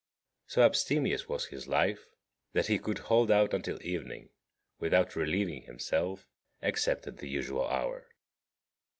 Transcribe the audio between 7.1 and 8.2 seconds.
the usual hour.